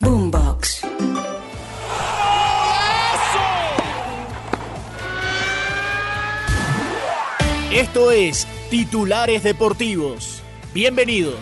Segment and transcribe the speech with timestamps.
[0.00, 0.82] Boombox.
[7.72, 10.40] Esto es Titulares Deportivos.
[10.72, 11.34] Bienvenidos.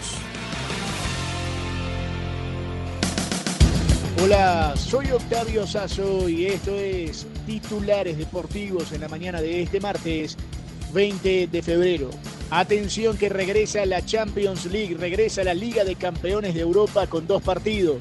[4.22, 10.38] Hola, soy Octavio Sazo y esto es Titulares Deportivos en la mañana de este martes
[10.95, 12.09] 20 de febrero.
[12.51, 17.43] Atención que regresa la Champions League, regresa la Liga de Campeones de Europa con dos
[17.43, 17.98] partidos.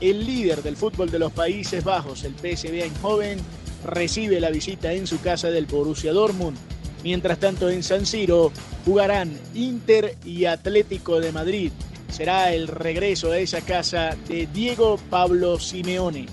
[0.00, 3.38] El líder del fútbol de los Países Bajos, el PSV Eindhoven,
[3.84, 6.56] recibe la visita en su casa del Borussia Dortmund.
[7.02, 8.52] Mientras tanto en San Siro
[8.84, 11.72] jugarán Inter y Atlético de Madrid.
[12.10, 16.26] Será el regreso a esa casa de Diego Pablo Simeone.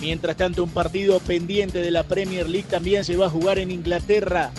[0.00, 3.70] Mientras tanto un partido pendiente de la Premier League también se va a jugar en
[3.70, 4.52] Inglaterra.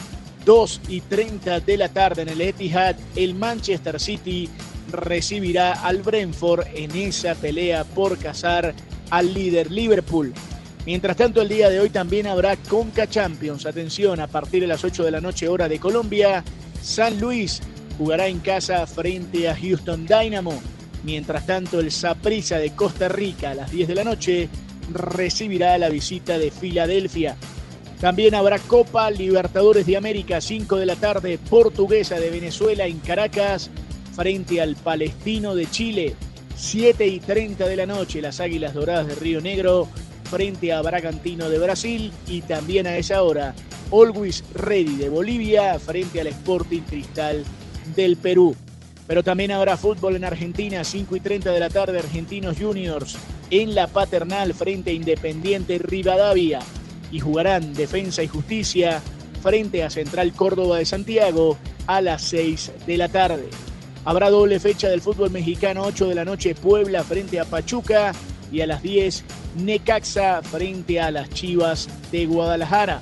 [0.46, 4.49] 2 y 30 de la tarde en el Etihad, el Manchester City
[4.92, 8.74] recibirá al Brentford en esa pelea por cazar
[9.10, 10.34] al líder Liverpool.
[10.86, 13.66] Mientras tanto, el día de hoy también habrá Conca Champions.
[13.66, 16.44] Atención, a partir de las 8 de la noche hora de Colombia,
[16.82, 17.62] San Luis
[17.98, 20.62] jugará en casa frente a Houston Dynamo.
[21.04, 24.49] Mientras tanto, el Saprissa de Costa Rica a las 10 de la noche
[24.92, 27.36] recibirá la visita de Filadelfia.
[27.99, 33.72] También habrá Copa Libertadores de América, 5 de la tarde, Portuguesa de Venezuela en Caracas
[34.16, 36.16] frente al Palestino de Chile.
[36.55, 39.90] 7 y 30 de la noche, las Águilas Doradas de Río Negro
[40.30, 43.54] frente a Bragantino de Brasil y también a esa hora,
[43.91, 47.43] Always Ready de Bolivia frente al Sporting Cristal
[47.96, 48.55] del Perú.
[49.05, 53.18] Pero también habrá fútbol en Argentina, 5 y 30 de la tarde, Argentinos Juniors
[53.52, 56.60] en la paternal frente a Independiente Rivadavia
[57.12, 59.02] y jugarán Defensa y Justicia
[59.41, 63.49] frente a Central Córdoba de Santiago a las 6 de la tarde.
[64.06, 68.12] Habrá doble fecha del fútbol mexicano, 8 de la noche Puebla frente a Pachuca
[68.52, 69.24] y a las 10
[69.58, 73.02] Necaxa frente a las Chivas de Guadalajara.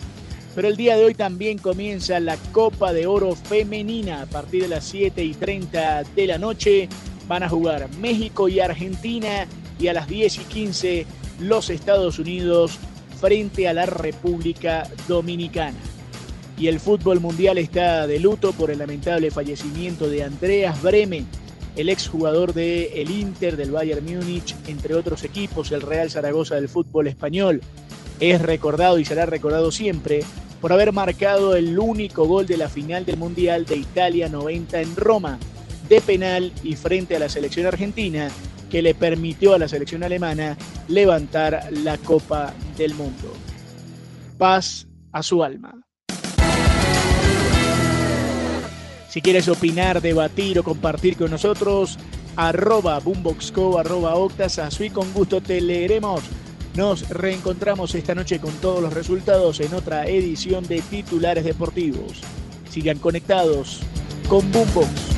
[0.55, 4.69] Pero el día de hoy también comienza la Copa de Oro Femenina a partir de
[4.69, 6.87] las 7 y 30 de la noche.
[7.27, 9.45] Van a jugar México y Argentina
[9.79, 11.05] y a las 10 y 15
[11.39, 12.79] los Estados Unidos
[13.19, 15.75] frente a la República Dominicana
[16.57, 21.25] y el fútbol mundial está de luto por el lamentable fallecimiento de Andreas Bremen,
[21.75, 26.69] el exjugador del el Inter, del Bayern Múnich, entre otros equipos, el Real Zaragoza del
[26.69, 27.61] fútbol español.
[28.19, 30.23] Es recordado y será recordado siempre
[30.61, 34.95] por haber marcado el único gol de la final del Mundial de Italia 90 en
[34.95, 35.39] Roma,
[35.89, 38.29] de penal y frente a la selección argentina,
[38.69, 43.33] que le permitió a la selección alemana levantar la Copa del Mundo.
[44.37, 45.75] Paz a su alma.
[49.13, 51.99] Si quieres opinar, debatir o compartir con nosotros,
[52.35, 56.23] arroba boomboxco, arroba octas, y con gusto te leeremos.
[56.75, 62.21] Nos reencontramos esta noche con todos los resultados en otra edición de Titulares Deportivos.
[62.71, 63.81] Sigan conectados
[64.27, 65.12] con Boombox.